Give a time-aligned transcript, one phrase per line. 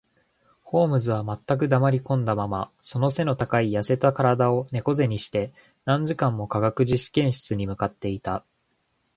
[0.63, 5.53] ホームズは全く黙りこんだまま、その脊の高い痩せた身体を猫脊にして、
[5.85, 8.43] 何時間も化学実験室に向っていた